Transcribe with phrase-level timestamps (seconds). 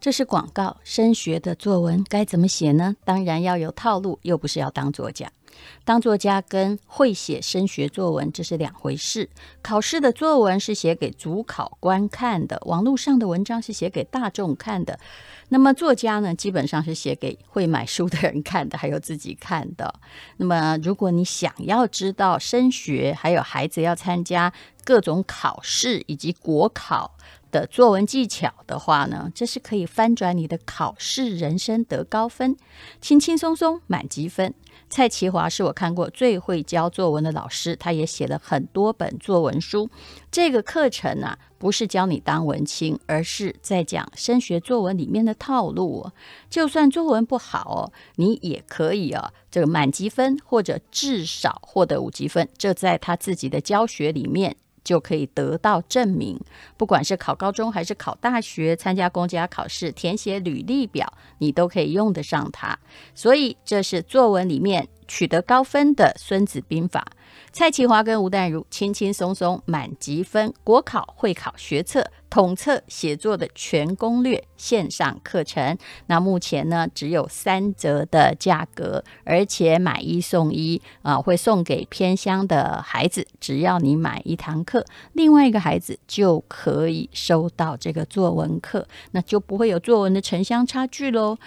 [0.00, 2.94] 这是广告，升学的作文该怎么写呢？
[3.04, 5.30] 当然要有套路，又不是要当作家。
[5.84, 9.28] 当作家跟会写升学作文这是两回事。
[9.60, 15.00] 考试的作文是写给主考官看的，网络上的文章是写给大众看的。
[15.48, 19.92] 那么作家呢，基本上是写给会买书的人看的，还有自己看的。
[20.36, 24.52] 那么如果你想要知道升学，还有孩子要参加
[24.84, 27.16] 各种考试以及国考
[27.50, 32.56] 的作文技巧的话呢，这是可以翻转你的考试人生得高分，
[33.00, 34.54] 轻轻松松满级分。
[34.90, 39.90] 蔡其华是我看过最会教作文的老师，他也写了很多本作文书。
[40.30, 46.10] 这个课程啊，不是教你当文青，而是在讲升学作文里面的套路。
[46.48, 52.48] 就算作文不好哦，你也可以啊，这个满级分或者至少获得五级分。
[52.56, 54.56] 这在他自己的教学里面。
[54.88, 56.40] 就可以得到证明，
[56.78, 62.78] 不管是考高中还是考大学，参加公家考试，填写履历表，你都可以用得上它。
[63.14, 67.06] 所以这是作文里面取得高分的《孙子兵法》。
[67.52, 75.76] 蔡其华跟吴淡如轻轻松松满级分，国考会考学测统测写作的全攻略线上课程。
[76.06, 83.26] 那目前呢，只有三折的价格，而且买一送一啊，会送给偏乡的孩子。
[83.40, 91.38] 只要你买一堂课，另外一个孩子就可以收到这个作文课，那就不会有作文的城乡差距喽。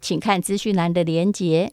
[0.00, 1.72] 请看资讯栏的连结。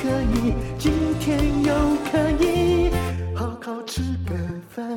[0.00, 1.74] 可以今天又
[2.08, 2.88] 可以
[3.34, 4.36] 好好吃个
[4.70, 4.96] 饭。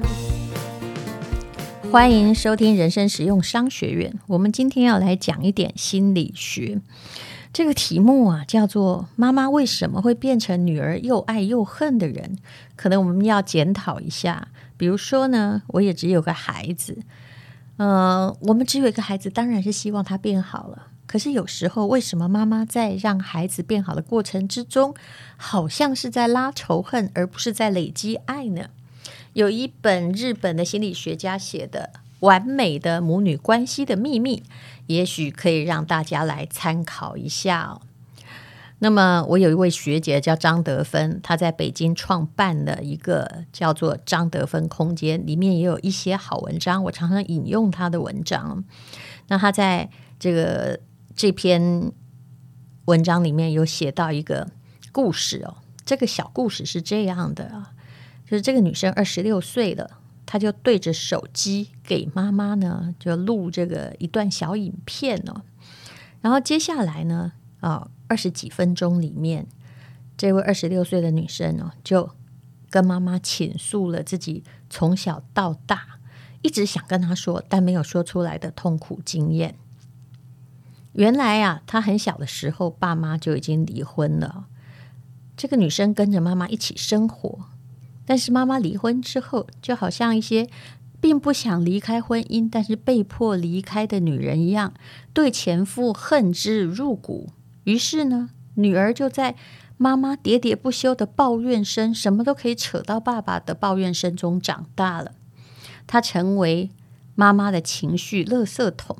[1.92, 4.14] 欢迎收听人生实用商学院。
[4.28, 6.80] 我们今天要来讲一点心理学。
[7.52, 12.38] 这个题目啊，叫做“妈妈为什么会变成女儿又爱又恨的人”。
[12.78, 14.50] 可能我们要检讨一下。
[14.78, 17.00] 比如说呢，我也只有个孩子，
[17.78, 20.90] 呃，我们只有一个孩子，当然是希望他变好了。
[21.12, 24.96] 可是有时候，为什么妈妈在让孩子变好的过程之中，
[25.36, 28.70] 好像是在拉仇恨，而不是在累积爱呢？
[29.34, 31.90] 有一本日本的心理学家写的
[32.22, 34.38] 《完美的母女关系的秘密》，
[34.88, 37.78] 也许可以让大家来参考一下。
[38.80, 48.64] 那么，我有一位学姐叫张德芬，她在北京创办了一个叫做“张德芬空间”，里面也有一些好文章，我常常引用她的文章。
[49.28, 50.80] 那她在这个。
[51.16, 51.92] 这篇
[52.86, 54.50] 文章里面有写到一个
[54.92, 57.74] 故事哦，这个小故事是这样的啊，
[58.26, 65.44] 就是这个女生二十六岁了，她就对着手机给妈妈呢就录这个一段小影片哦，
[66.22, 69.48] 然后接下来呢啊二十几分钟里面，
[70.18, 72.10] 这位二十六岁的女生哦就
[72.70, 76.00] 跟妈妈倾诉了自己从小到大
[76.42, 79.56] 一直想跟她说但没有说出来的痛苦经验。
[80.94, 84.46] 原来啊，她很小的时候，爸妈就已经离婚了。
[85.38, 87.46] 这个女生跟着妈妈一起生活，
[88.06, 90.50] 但是妈妈离婚之后，就好像一些
[91.00, 94.74] 并不想离开婚姻，但是被迫离开的女人一样，
[95.14, 97.30] 对前夫恨之入骨。
[97.64, 99.36] 于是呢，女儿就在
[99.78, 105.14] 妈妈喋喋不休的抱怨声，什么都可以扯到爸爸的抱怨声中长大了。
[105.88, 106.70] 她成为
[107.16, 108.98] 妈妈的情绪垃圾桶。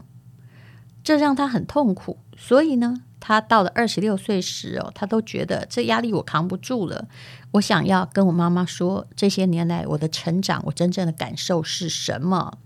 [1.12, 7.10] 这让他很痛苦，所以呢，他到了二十六岁时哦，他都觉得这压力我扛不住了。
[7.52, 12.58] 我想要跟我妈妈说，这些年来我的成长，我真正的感受是什么？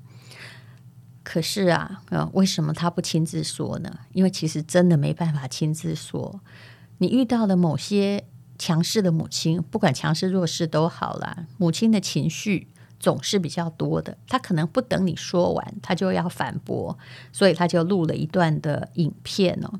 [1.23, 4.01] 可是啊，呃，为什么他不亲自说呢？
[4.13, 6.39] 因为其实真的没办法亲自说。
[6.99, 8.25] 你遇到了某些
[8.59, 12.67] 强势的母亲，不管强势弱势都好啦，母亲的情绪。
[12.99, 16.97] 总是比较多的，他可能不等你说完，他就要反驳，
[17.31, 19.79] 所以他就录了一段的影片哦。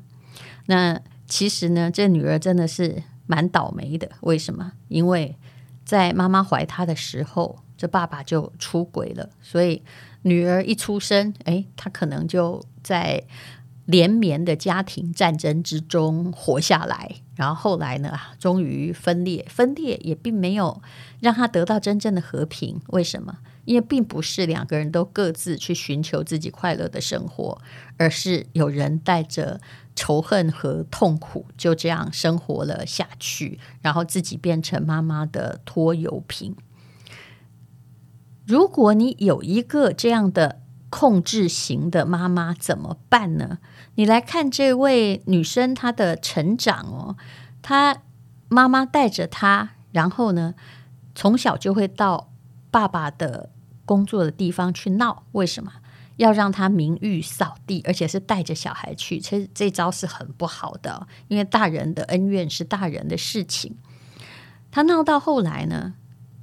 [0.66, 4.08] 那其实呢，这女儿真的是蛮倒霉的。
[4.20, 4.72] 为什么？
[4.88, 5.36] 因为
[5.84, 9.82] 在妈妈怀她的时候，这爸爸就出轨了，所以
[10.22, 13.22] 女儿一出生，诶，他可能就在
[13.86, 19.46] 连绵的家庭战争之中活下来，然后后来呢，终于分裂。
[19.48, 20.82] 分裂也并没有
[21.20, 22.80] 让他得到真正的和平。
[22.88, 23.38] 为什么？
[23.64, 27.60] 因为并不是两个人都各自去寻求自己快乐的生活，
[27.96, 29.60] 而是有人带着
[29.96, 36.54] 仇恨和痛苦就这样生活了下去，然后自己变成妈妈的拖油瓶。
[38.46, 43.58] 如果你有一个这样的控制型的妈妈，怎么办呢？
[43.96, 47.16] 你来看这位女生，她的成长哦，
[47.62, 48.02] 她
[48.48, 50.54] 妈妈带着她，然后呢，
[51.14, 52.30] 从小就会到
[52.70, 53.50] 爸爸的
[53.84, 55.24] 工作的地方去闹。
[55.32, 55.72] 为什么
[56.16, 57.82] 要让她名誉扫地？
[57.86, 63.76] 而且是带着小孩去，其实这招是很不好的，因为大人的恩怨是大人的事情。
[64.70, 65.94] 她闹到后来呢，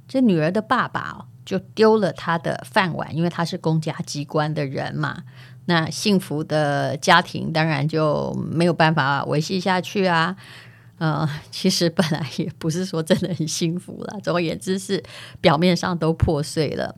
[0.08, 5.22] 这女儿的爸爸就丢了她的饭碗，因为他是公家机关的人嘛。
[5.66, 10.36] 那幸福的家庭当然就没有办法维系下去啊。
[10.98, 14.20] 呃，其实本来也不是说真的很幸福了。
[14.22, 15.02] 总而言之，是
[15.40, 16.96] 表面上都破碎了。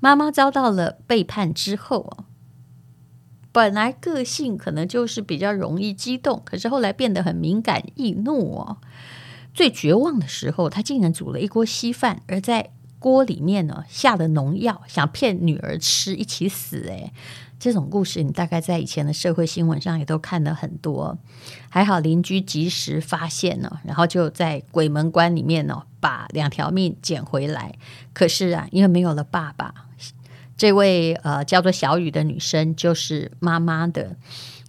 [0.00, 2.24] 妈妈遭到了背叛之后，
[3.50, 8.76] 本来个性可能就是比较容易激动，可是后来变得很敏感易怒哦。
[9.54, 17.12] 最绝望的时候，她竟然煮了一锅稀饭，而在锅里面呢下了农药，想骗女儿吃，一起死诶。
[17.58, 21.18] 这种故事，你大概在以前的社会新闻上也都看了很多。
[21.68, 27.74] 还好邻居及时发现了，然后就在鬼门关里面呢，把两条命捡回来。
[28.12, 29.74] 可是啊，因为没有了爸爸，
[30.56, 34.16] 这位呃叫做小雨的女生就是妈妈的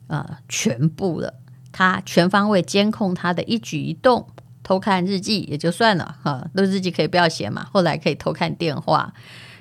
[0.08, 1.36] 呃全部了。
[1.72, 4.28] 她全方位监控她的一举一动，
[4.64, 9.14] 偷看日记也就算了哈，那日记可以不要写嘛，后来可以偷看电话。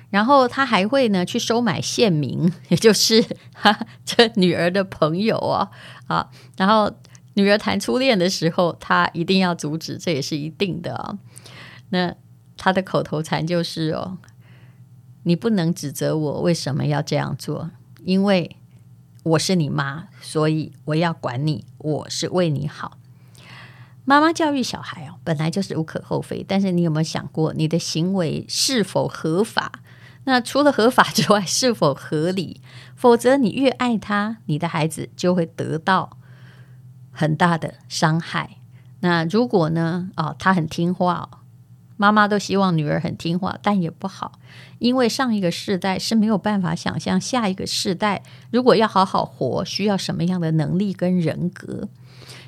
[0.09, 3.23] 然后他还会呢去收买县民， 也就是
[3.53, 5.69] 他这女儿的朋友啊
[6.07, 6.29] 啊。
[6.57, 6.91] 然后
[7.35, 11.17] 女儿谈初恋的时候，他一定要阻止，这也是一定的啊。
[11.89, 12.15] 那
[12.57, 14.17] 他的口头禅就是哦，
[15.23, 17.69] 你不能指责我为什么要这样做，
[18.03, 18.55] 因为
[19.23, 22.97] 我是你妈，所以我要管你，我是为你好。
[24.05, 29.71] 妈妈教育小孩哦，本来就是无可厚非，但是你有没有想过，你的行为是否合法？
[30.25, 32.61] 那除了合法之外，是否合理？
[32.95, 36.17] 否则，你越爱他，你的孩子就会得到
[37.11, 38.57] 很大的伤害。
[38.99, 40.11] 那如果呢？
[40.17, 41.29] 哦，他很听话，
[41.95, 44.33] 妈妈都希望女儿很听话，但也不好，
[44.77, 48.21] 因为上一个世代是没有办法想象下一个世代
[48.51, 51.87] 如果要好好活，需要什么样的能力跟人格。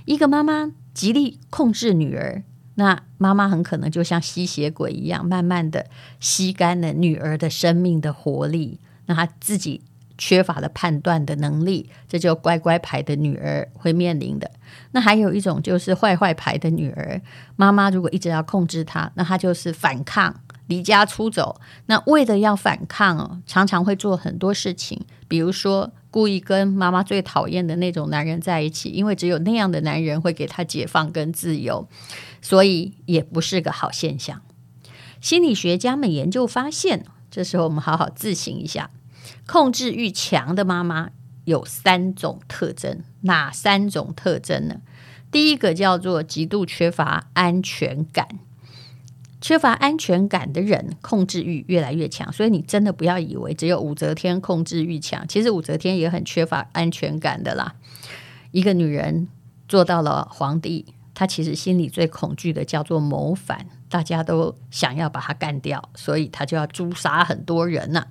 [0.05, 2.43] 一个妈妈极力控制女儿。
[2.75, 5.85] 那妈妈很可能就像吸血鬼一样，慢慢的
[6.19, 8.79] 吸干了女儿的生命的活力。
[9.05, 9.81] 那她自己
[10.17, 14.49] 缺乏了判断的能力，这就乖乖牌的女儿会面临的。
[14.91, 17.21] 那还有一种就是坏坏牌的女儿，
[17.55, 20.33] 妈妈如果一直要控制她，那她就是反抗。
[20.71, 31.89] 离家出走，那为了要反抗哦，常常会做很多事情，比如说故意跟妈妈最讨厌的那种男人在一起，因为只有那样的男人会给她解放跟自由，
[32.41, 34.41] 所以也不是个好现象。
[35.19, 38.89] 心理学家们研究发现，这时候我们好好自省一下，
[39.45, 41.09] 控制欲强的妈妈
[41.43, 44.77] 有三种特征，哪三种特征呢？
[45.29, 48.39] 第一个叫做极度缺乏安全感。
[49.41, 52.31] 缺乏安全感的人，控制欲越来越强。
[52.31, 57.73] 所以你真的不要以为只有武则天控制欲强，其实武则天也很缺乏安全感的啦。
[58.51, 59.27] 一个女人
[59.67, 68.05] 做到了皇帝，她其实心里最恐惧的叫做谋反，大家都想要把她干掉，所以她就要诛杀很多人呐。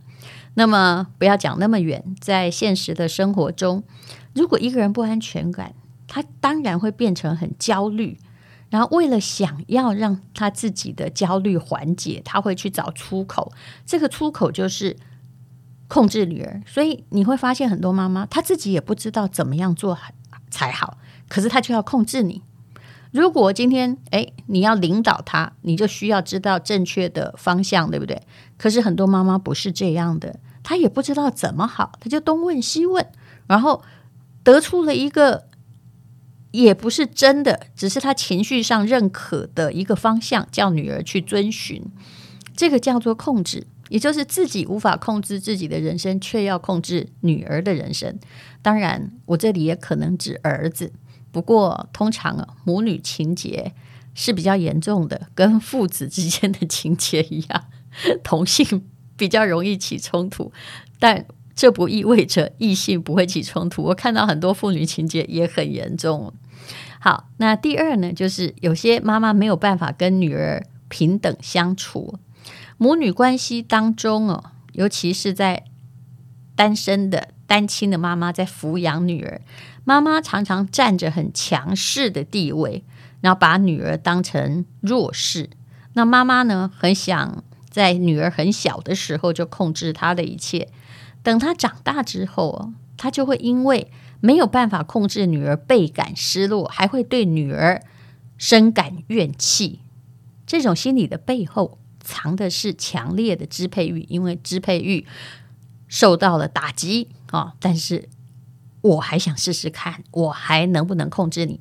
[0.55, 3.85] 那么不要讲那么远，在现实的生活中，
[4.35, 5.75] 如果一个人不安全感，
[6.09, 8.19] 他当然会变成很焦虑。
[8.71, 13.53] 然后，为了想要让他自己的焦虑缓解，他会去找出口。
[13.85, 14.97] 这个出口就是
[15.89, 16.63] 控制女儿。
[16.65, 19.99] 所以你会发现，很多妈妈她自己也不知道怎么样做
[20.53, 20.99] 才好，
[21.29, 22.43] 可是她就要控制你。
[23.11, 28.23] 如果今天诶你要领导她，你就需要知道正确的方向，对不对？
[28.57, 33.05] 可是很多妈妈不是这样的，她也不知道怎么好，她就东问西问，
[33.49, 33.83] 然后
[34.45, 35.50] 得出了一个。
[36.53, 41.83] 也不是真的，只是他情绪上认可的一个方向，叫女儿去遵循。
[42.57, 48.19] 这个叫做控制，也就是自己无法控制自己的人生，却要控制女儿的人生。
[48.61, 50.93] 当然，我这里也可能指儿子。
[51.33, 53.73] 不过，通常母女情结
[54.15, 57.65] 是比较严重的，跟父子之间的情结一样，
[58.23, 58.85] 同性
[59.17, 60.53] 比较容易起冲突。
[60.99, 63.85] 但这不意味着异性不会起冲突。
[63.85, 66.35] 我看到很多父女情结也很严重。
[67.03, 72.19] 好，那第二呢，就是有些妈妈没有办法跟女儿平等相处，
[72.77, 75.65] 母女关系当中哦，尤其是在
[76.55, 79.41] 单身的单亲的妈妈在抚养女儿，
[79.85, 82.85] 妈妈常常占着很强势的地位，
[83.23, 85.49] 然后把女儿当成弱势。
[85.95, 90.69] 那妈妈呢，很想在女儿很小的时候就控制她的一切，
[91.23, 93.91] 等她长大之后，她就会因为
[94.21, 97.83] 没有办法控制女儿，倍感失落，还会对女儿
[98.39, 99.81] 深感怨气。
[100.47, 105.07] 这种心理的背后，藏的是强烈的支配欲，因为支配欲
[105.89, 108.09] 受到了打击啊、但是
[108.81, 111.61] 我还想试试看，我还能不能控制你？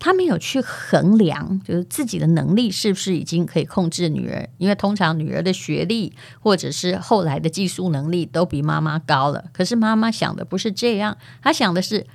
[0.00, 9.44] 他没有去衡量，就是自己的能力是不是已经可以控制女儿，因为通常女儿的学历或者是后来的技术能力都比妈妈高了。
[9.52, 12.06] 可是妈妈想的不是这样，她想的是，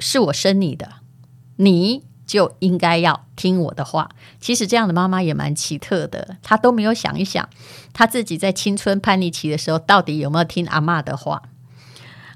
[0.00, 0.94] 是我生你的，
[1.56, 4.08] 你就应该要听我的话。
[4.40, 7.48] 其实这样的妈妈也蛮奇特的，她都没有想一想，
[7.92, 11.42] 她自己在青春叛逆期的时候到底有没有听阿嬷的话。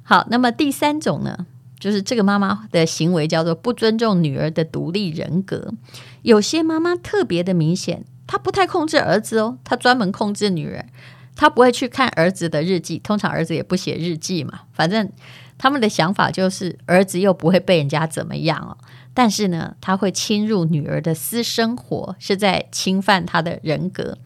[0.03, 1.47] 好，那么第三种呢？
[1.83, 5.75] 就是这个妈妈的行为叫做不尊重女儿的独立人格。
[6.23, 10.87] 有些妈妈特别的明显，她不太控制儿子哦，她专门控制女儿。
[11.35, 14.61] 她不会去看儿子的日记，通常儿子也不写日记嘛。
[14.73, 15.11] 反正
[15.59, 18.79] 他们的想法就是儿子又不会被人家怎么样哦。
[19.13, 24.17] 但是呢，他会侵入女儿的私生活，是在侵犯她的人格。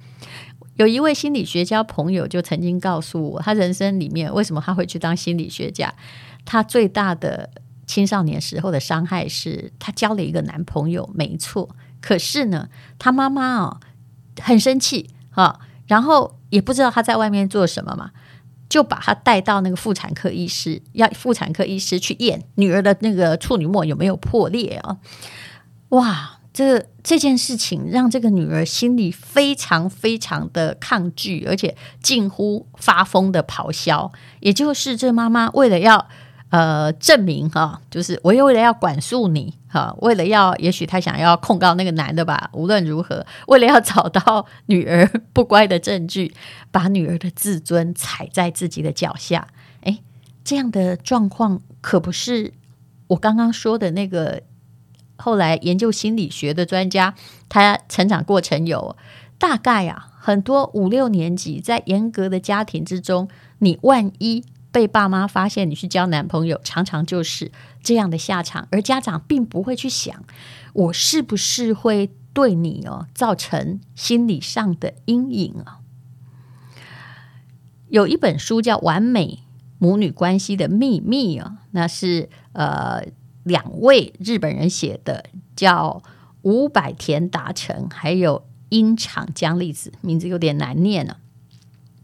[0.74, 5.94] 有一位心理学家朋友就曾经告诉我，他人生里面为什么他会去当心理学家。
[6.46, 7.50] 她最大的
[7.86, 11.68] 青少年时候的伤害是，她交了一个男朋友，没错。
[12.00, 13.80] 可是呢，她妈妈哦
[14.40, 18.12] 很生气啊，然后也不知道她在外面做什么嘛，
[18.68, 24.98] 就把她带到那个妇产科医师，要妇产科医师去验女儿的那个处女膜有没有破裂啊。
[25.90, 34.12] 哇，这这件事情让这个女儿心里非常非常的抗拒，而且近乎发疯的咆哮。
[34.40, 36.08] 也就是这妈妈为了要。
[36.56, 42.48] 呃，证明哈，就是我又为了要管束你哈，为了要，也许他想要控告那个男的吧。
[42.54, 46.32] 无论如何，为了要找到女儿不乖的证据，
[46.70, 49.48] 把女儿的自尊踩在自己的脚下。
[49.82, 49.98] 诶，
[50.44, 52.54] 这样的状况可不是
[53.08, 54.40] 我刚刚说的那个
[55.18, 57.14] 后来研究心理学的专家，
[57.50, 58.96] 他成长过程有
[59.36, 64.42] 大概啊，很多五六年级在严格的家庭之中，你万一。
[64.76, 67.50] 被爸妈发现你去交男朋友，常常就是
[67.82, 70.22] 这样的下场，而家长并不会去想，
[70.74, 75.80] 我是不是会对你哦造成心理上的阴影啊？
[77.88, 79.44] 有一本书叫《完美
[79.78, 83.02] 母女关系的秘密》啊，那是呃
[83.44, 85.24] 两位日本人写的，
[85.56, 86.02] 叫
[86.42, 91.16] 五百田达成，还有樱场江粒子，名字有点难念呢、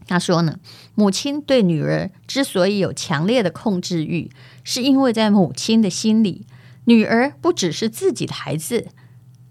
[0.07, 0.59] 他说呢，
[0.95, 4.29] 母亲对女儿之所以有强烈的控制欲，
[4.63, 6.45] 是因为在母亲的心里，
[6.85, 8.87] 女儿不只是自己的孩子，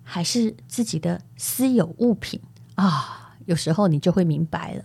[0.02, 2.40] 还是自己的私有物品
[2.74, 3.34] 啊。
[3.46, 4.84] 有时候你就会明白了，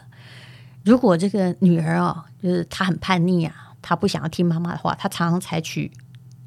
[0.84, 5.92] 如果这个女儿哦，就是她很叛逆啊，她不想要听妈妈的话，她常常采取。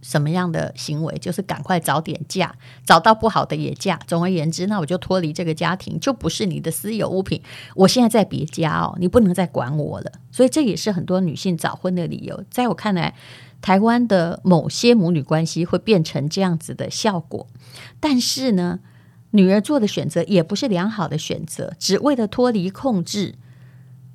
[0.03, 2.55] 什么样的行为，就是赶快早点嫁，
[2.85, 3.99] 找到不好的也嫁。
[4.07, 7.43] 总而言之，那我就脱离这个家庭，就不是你的私有物品。
[7.75, 10.13] 我现在在别家哦，你不能再管我了。
[10.31, 12.45] 所以这也是很多女性早婚的理由。
[12.51, 13.15] 在我看来，
[13.61, 17.47] 台湾的某些母女关系会变成这样子的效果。
[17.99, 18.81] 但是呢，
[19.33, 23.35] 女儿做的选择也不是良好的选择，只为了脱离控制。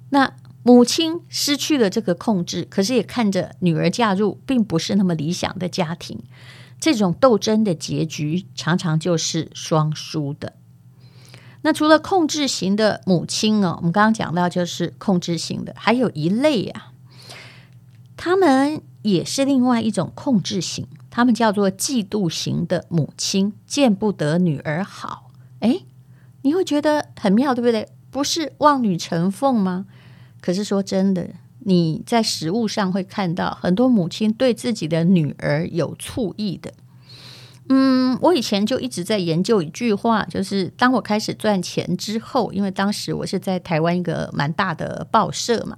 [0.10, 0.34] 那。
[0.68, 6.24] 母亲失去了这个控制，可是也看着女儿嫁入并不是那么理想的家庭，
[6.80, 10.54] 这种斗争的结局常常就是双输的。
[11.62, 16.94] 那除了控制型的母亲哦，我们刚刚讲到就是控制型的，还有一类啊，
[18.18, 25.30] 他们也是另外一种控制型，他们叫做嫉妒型的母亲，见不得女儿好。
[25.60, 25.86] 诶，
[26.42, 27.88] 你会觉得很妙，对不对？
[28.10, 29.86] 不是望女成凤吗？
[30.46, 31.28] 可是说真的，
[31.62, 36.72] 你在实物上会看到很多母亲对自己的女儿有醋意的。
[37.68, 45.76] 嗯，我以前就一直在研究一句话，就是当我开始赚钱之后，因为当时我是在台湾一个蛮大的报社嘛，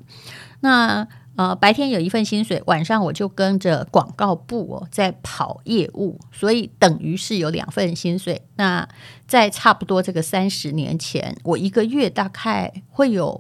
[0.59, 1.07] 那
[1.37, 8.41] 呃白天有一份薪水，晚上我就跟着广告部哦在跑业务，所以等于是有两份薪水。
[8.57, 8.85] 那
[9.25, 13.39] 在差不多这个三十年前，我一个月大概会有。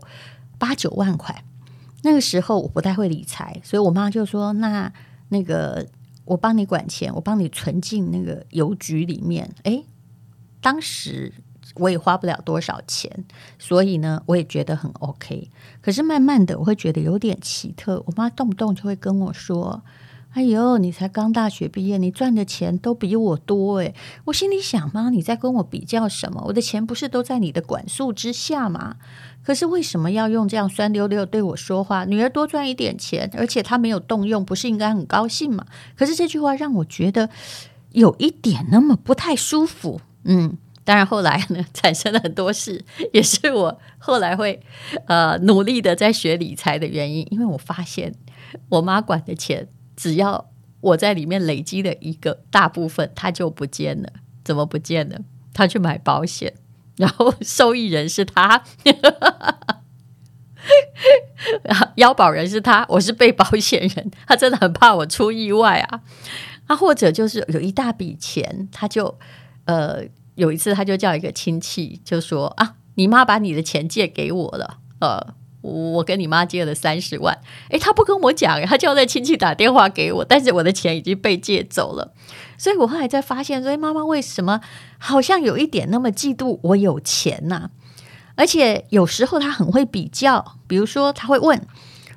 [0.57, 1.43] 八九万块，
[2.03, 4.91] 那个时候我不太会理财，所以我妈就说：“那
[5.29, 5.87] 那个
[6.25, 9.85] 我帮你管钱，我帮你存进那个邮局里面。”诶，
[10.61, 11.33] 当时
[11.75, 13.25] 我也花不了多少钱，
[13.59, 15.49] 所以呢，我也觉得很 OK。
[15.81, 18.03] 可是慢慢的，我会觉得有点奇特。
[18.05, 19.83] 我妈动不动就会跟我说。
[20.37, 23.95] 哎呦，你才刚大学毕业，你赚的钱都比我多诶。
[24.25, 26.43] 我心里想妈，你在跟我比较什么？
[26.45, 28.97] 我的钱不是都在你的管束之下吗？
[29.43, 32.05] 可是为什么要用这样酸溜溜对我说话？
[32.05, 35.65] 女儿多赚一点钱，而且她没有动用，不是应该很高兴吗？
[35.95, 37.31] 可是这句话让我觉得
[37.93, 39.99] 有一点那么不太舒服。
[40.25, 44.61] 嗯，当然后来呢， 产生了很多事，也是我后来会
[45.07, 48.13] 呃努力的在学理财的原因，因为我发现
[48.69, 49.67] 我妈管的钱。
[49.97, 50.49] 只要
[50.79, 54.09] 我在里面累积的一个大部分，它就不见了。
[54.45, 55.19] 怎么不见了？
[55.53, 56.53] 他去买保险，
[56.95, 58.63] 然后受益人是他，
[61.95, 64.11] 腰保人是他，我是被保险人。
[64.25, 66.01] 他真的很怕我出意外啊！
[66.67, 69.17] 啊，或者就是有一大笔钱，他就
[69.65, 70.03] 呃
[70.35, 75.33] 有一次他就叫一个亲戚就说啊，你妈把你的钱借给我了，呃。
[75.61, 77.37] 我跟你妈借了三十万，
[77.69, 82.13] 诶，他不跟我讲，他叫那亲戚打电话给我，但是我的钱已经被借走了，
[82.57, 84.61] 所以我后来才发现，说妈妈为什么
[84.97, 87.69] 好像有一点那么嫉妒我有钱呐？
[88.35, 91.59] 而且有时候他很会比较，比如说他会问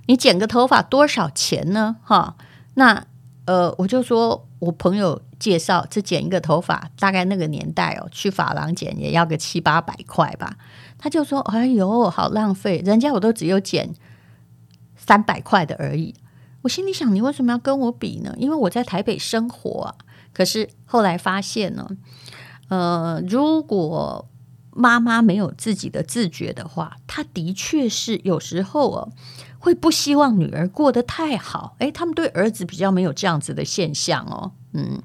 [0.07, 1.97] 你剪个头发多少钱呢？
[2.05, 2.37] 哈，
[2.75, 3.07] 那
[3.47, 10.57] 呃，我就说我朋友介绍，这剪一个头发大概那个年代哦，去发廊剪也要个七八百块吧。
[10.99, 12.83] 他就说：“哎呦，好浪费！
[12.85, 13.95] 人家我都只有剪
[14.95, 16.15] 三百块的而已。”
[16.63, 19.95] 我心里想：“你为什么要跟我比呢？”因为我在台北生活啊。
[20.35, 21.89] 可是后来发现呢，
[22.69, 24.29] 呃，如果
[24.73, 29.13] 妈妈没有自己的自觉的话，她的确是有时候哦，
[29.59, 31.75] 会不希望女儿过得太好。
[31.79, 34.53] 诶，他们对儿子比较没有这样子的现象哦。
[34.73, 35.03] 嗯，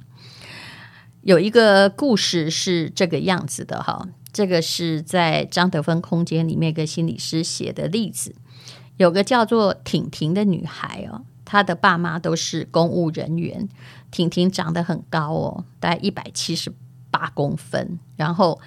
[1.25, 4.07] 有一个故事是这个样子的哈。
[4.31, 8.35] 这个是在张德芬空间里面一个心理师写的例子，
[8.97, 13.67] 有个叫做婷婷的女孩哦，她的爸妈都是公务人员，
[14.11, 16.71] 婷婷长得很高哦，大概一百七十
[17.09, 18.61] 八公分，然后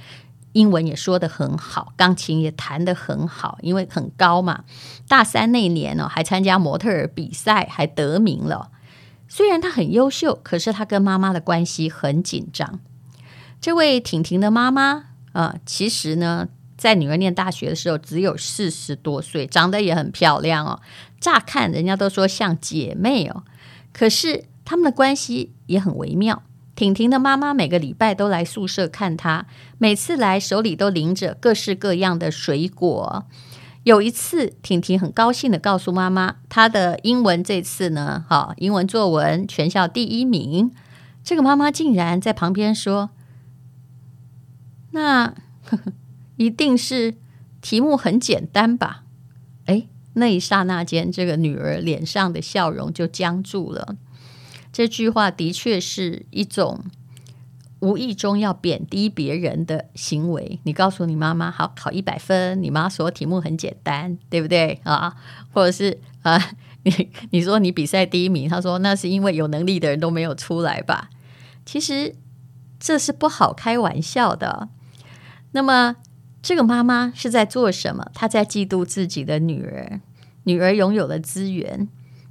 [0.51, 4.65] 英文也说得很好，钢琴也弹得很好，因为很高嘛。
[5.07, 8.73] 大三那年哦，还参加模特儿比赛，还得名了。
[9.29, 12.81] 虽然她很优秀，可是她跟妈妈的关系很紧张。
[13.61, 15.05] 这位婷婷的妈妈。
[15.33, 20.81] 啊、呃，其实呢，在女儿念大学的时候，只有四十多岁，长得也很漂亮哦。
[21.21, 23.45] 乍看人家都说像姐妹哦，
[23.93, 26.43] 可是他们的关系也很微妙。
[26.75, 33.27] 婷婷的妈妈每个礼拜都来宿舍看她，每次来手里都拎着各式各样的水果。
[33.89, 40.71] 有一次，婷婷很高兴的告诉妈妈，她的英文这次呢，哈，英文作文全校第一名。
[41.25, 43.09] 这个妈妈竟然在旁边说。
[44.91, 45.29] 那
[45.65, 45.93] 呵呵
[46.37, 47.15] 一定是
[47.63, 49.05] 题目很简单吧？
[49.65, 53.97] 诶，那一刹那间，这个女儿脸上的笑容就僵住了。
[54.71, 56.85] 这句话的确是一种
[57.81, 60.61] 无意中要贬低别人的行为。
[60.65, 65.15] 你告诉你妈妈，好，考一百分，你妈说题目很简单，对不对啊？
[65.53, 71.11] 或者是啊，你你说你比赛第一名，她说那是因为有能力的人都没有出来吧？
[71.65, 72.15] 其实
[72.81, 74.69] 这是不好开玩笑的。
[75.53, 75.97] 那么，
[76.43, 78.11] 这个妈妈是在做什么？
[78.13, 80.01] 她在嫉妒自己的女儿。
[80.45, 81.89] 女儿拥有的资源，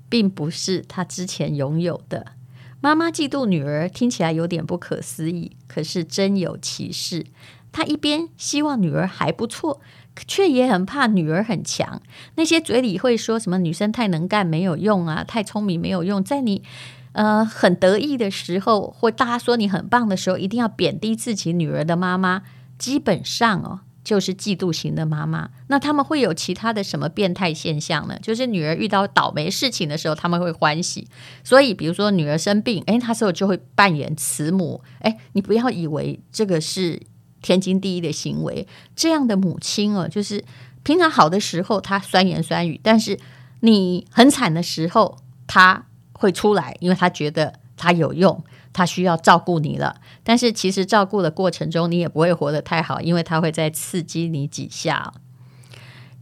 [0.09, 2.33] 并不是她之前拥有的。
[2.79, 7.25] 妈妈嫉妒女儿，听起来有点不可思议，可是真有其事。
[7.71, 9.81] 她一边希望女儿还不错，
[10.27, 12.01] 却也很怕女儿很强。
[12.35, 16.63] 那些嘴里会说什么“女生太能干没有用啊，太聪明没有用”，在你
[17.11, 22.43] 呃很得意的时候，或大家说你很棒的时候，一定要贬低自己女儿的妈妈。
[22.77, 25.49] 基本上哦，就是嫉妒型的妈妈。
[25.67, 28.17] 那他们会有其他的什么变态现象呢？
[28.21, 31.05] 就是女儿遇到倒霉事情的时候，他们会欢喜。
[31.43, 34.81] 所以，比如说女儿生病，诶，她时候就会扮演慈母。
[35.01, 37.01] 诶，你不要以为这个是
[37.41, 38.65] 天经地义的行为。
[38.95, 40.41] 这样的母亲哦，就是
[40.83, 43.19] 平常好的时候她酸言酸语，但是
[43.59, 48.41] 你很惨的时候，她会出来，因为她觉得她有用。
[48.77, 55.13] 他需要照顾你了，但是其实照顾的过程中，你也不会活得太好，因为他会再刺激你几下。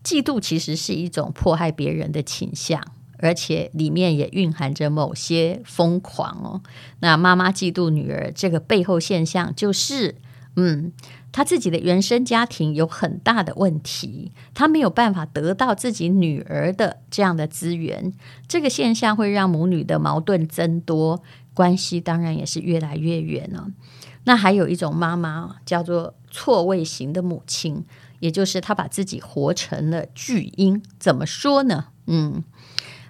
[0.01, 2.81] 嫉妒其实是一种迫害别人的倾向，
[3.17, 6.61] 而且里面也蕴含着某些疯狂哦。
[6.99, 10.15] 那妈妈嫉妒女儿，这个背后现象就是，
[10.55, 10.93] 嗯，
[11.33, 18.13] 他自己的原生家庭有很大的问题，他没有办法得到自己女儿的这样的资源，
[18.47, 21.21] 这个现象会让母女的矛盾增多，
[21.55, 23.65] 关系当然也是越来越远了。
[24.25, 27.83] 那还有一种妈妈叫做错位型的母亲，
[28.19, 30.83] 也就是她把自己活成了巨婴。
[30.99, 31.85] 怎么说呢？
[32.05, 32.43] 嗯，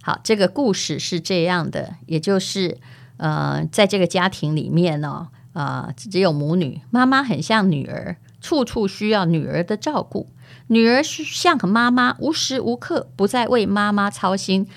[0.02, 2.78] 好，这个故事是这样的，也就是
[3.18, 5.28] 呃，在这个家庭里面呢。
[5.54, 10.28] 啊、呃，只有母女，妈妈很像女儿，处处需要女儿的照顾；
[10.68, 14.68] 女儿像个妈妈，无时无刻不在为妈妈操心。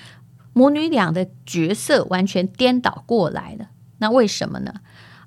[0.59, 3.69] 母女俩的角色完全颠倒过来了。
[3.99, 4.75] 那为什么呢？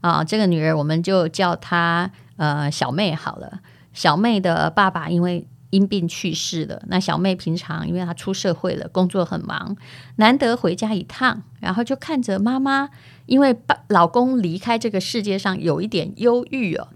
[0.01, 3.61] 啊、这个女儿我们就叫她呃小妹好了。
[3.93, 9.77] 小妹的爸爸因为因病去世了，那小妹平常因为她出社会了，工作很忙，
[10.17, 12.89] 难得回家一趟，然后就看着妈妈。
[13.25, 16.89] 因为爸老公离开这个世界上有一点忧郁哦，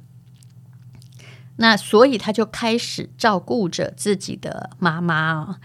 [1.56, 5.56] 那所以她就开始照顾着自己的妈妈哦。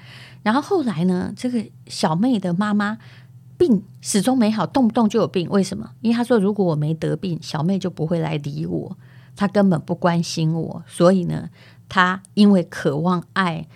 [0.42, 2.98] 然后后来呢，这个小妹的妈妈
[3.58, 5.48] 病始终没好，动不动就有病。
[5.50, 5.90] 为什么？
[6.00, 8.96] 因为她说，如果我没得病，小妹就不会来理我，
[9.36, 10.82] 她根本不关心我。
[10.86, 11.50] 所以呢，
[11.88, 13.66] 她因为渴望爱，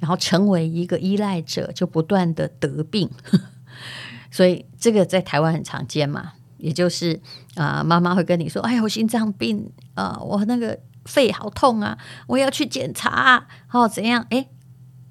[0.00, 3.10] 然后成为一个依赖者，就不断的得病。
[4.30, 7.18] 所以这个在台湾很常见嘛，也就是
[7.54, 11.96] 啊、呃，妈妈会跟你说：“哎呀，我心脏病啊、呃，我那个肺好痛啊，
[12.26, 14.26] 我要去检查啊，哦，怎样？
[14.28, 14.46] 哎，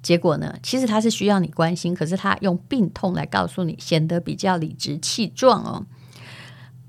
[0.08, 5.84] 结果呢，其实他是需要你关心，可是他用病痛来告诉你，显得比较理直气壮哦。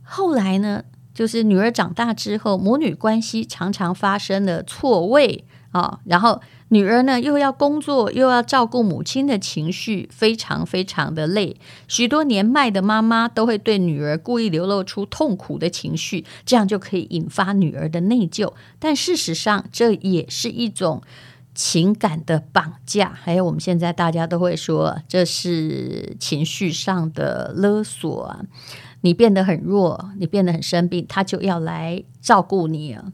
[0.04, 6.42] 后来呢，就是女儿长大之后，母女关系常常发生了错位啊、然后。
[6.72, 11.58] 女儿呢，又要工作，又要照顾母亲的情绪，非常非常的累。
[11.88, 18.54] 许多年迈的妈妈都会对女儿故意流露出痛苦的情绪，这样就可以引发女儿的内疚。
[18.78, 21.02] 但事实上，这也是一种
[21.60, 23.12] 情感的绑架。
[23.13, 28.39] 还有，我们现在大家都会说，这是情绪上的勒索啊！
[29.02, 33.12] 你变得很弱，你变得很生病，他就要来照顾你啊。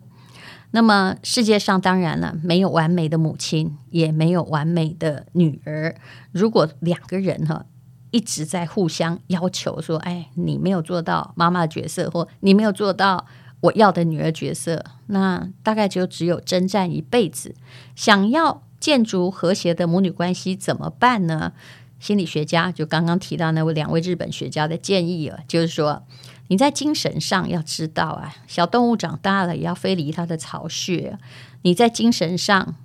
[0.69, 5.95] 那么世界上当然了，没有完美的母亲，也没有完美的女儿。
[6.31, 7.65] 如果两个人哈
[8.11, 13.25] 一直在互相要求说：“哎，你没有做到妈妈的角色，或你没有做到
[13.65, 17.53] 我要的女儿角色”，那大概就只有征战一辈子。
[17.95, 21.53] 想要建筑和谐的母女关系怎么办呢？
[21.99, 26.03] 心理学家就刚刚提到那位两位日本学家的建议啊，就是说。
[26.47, 31.17] 你在精神上要知道啊，小动物长大了也要飞离它的巢穴。
[31.63, 32.75] 你在精神上，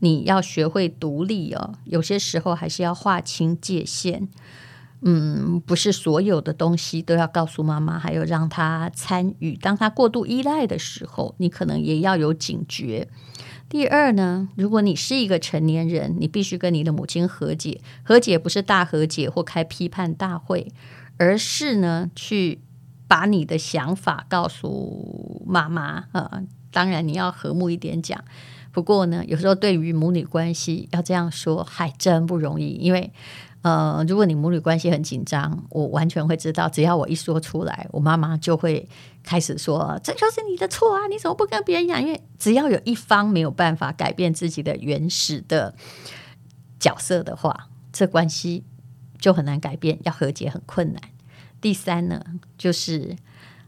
[0.00, 1.74] 你要学会独立哦。
[1.84, 4.26] 有些时候还是要划清界限。
[5.04, 9.54] 嗯，不是所有的东西都要告诉妈妈，还有让她参与。
[9.54, 13.06] 当她过度依赖的时候，你可能也要有警觉。
[13.68, 17.80] 第二呢，如果你是一个成年人，你必须跟你的母亲和解。
[18.02, 20.72] 和解不是大和解或开批判大会，
[21.18, 22.60] 而是呢去。
[23.06, 28.18] 把你的想法告诉妈妈 啊，当然你要和睦一点讲。
[28.72, 33.12] 不过呢，有时候对于母女关系要这样说还真不容易，因为
[33.64, 38.86] 呃，如果你母女关系很紧张，我完全会知道，只要我一说出来，我妈妈就会
[39.22, 45.74] 开始说：“这就是你的错啊，你怎么不跟别人讲？”因为只要有一方没有办法改变自己的原始的
[46.78, 48.64] 角色的话，这关系
[49.18, 51.00] 就很难改变，要和解很困难。
[51.62, 52.22] 第三呢，
[52.58, 53.16] 就是，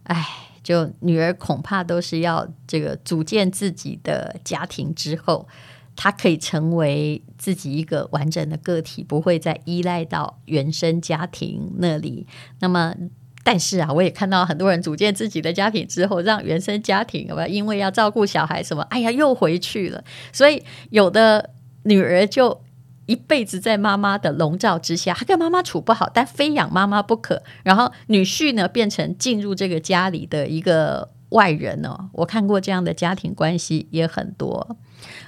[0.02, 0.28] 哎，
[0.62, 5.48] 就女儿恐怕都是要这个组建自己的家庭之后，
[5.96, 12.26] 他可以成为自己一个完整的个体，不会再依赖到原生家庭那里。
[12.60, 12.94] 那么，
[13.42, 20.04] 但是啊，我也看到很多人组建自己的家庭之后，让原生家庭有有，因为要照顾小孩什么，哎呀，又回去了。
[20.32, 21.50] 所以有的
[21.82, 22.60] 女儿就。
[23.06, 27.40] 一辈子在妈妈的笼罩之下，她跟妈妈处不好，但非养妈妈不可。
[27.62, 32.10] 然后女婿呢，变成进入这个家里的一个外人哦。
[32.12, 34.76] 我看过这样的家庭关系也很多。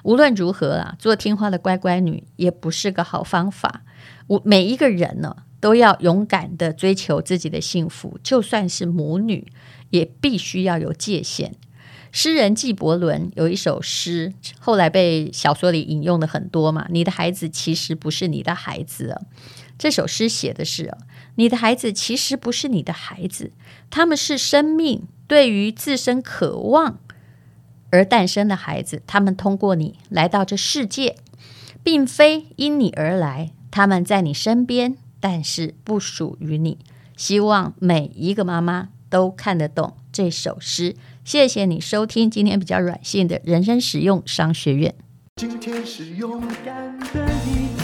[0.03, 3.83] 无论如何啊，做听话的乖乖女也不是个好方法。
[4.27, 9.51] 我每一个人呢，都要勇敢地追求自己的幸福，就算是母女，
[9.91, 11.55] 也必须要有界限。
[12.11, 16.87] 诗人纪伯伦有一首诗，后来被小说里引用的很多嘛。
[16.91, 19.21] 你的孩子其实不是你的孩子。
[19.77, 20.97] 这首诗写的是，
[21.35, 23.53] 你的孩子其实不是你的孩子，
[23.91, 26.99] 他们是生命对于自身渴望
[27.91, 29.03] 而诞生的孩子。
[29.07, 31.17] 他们通过你来到这世界，
[31.83, 33.51] 并非因你而来。
[33.71, 36.79] 他们在你身边，但是不属于你。
[37.17, 40.97] 希望每一个妈妈都看得懂这首诗。
[41.25, 44.95] 谢谢你收听今天比较软性的人生实用商学院。
[45.37, 47.78] 今天是勇敢的一，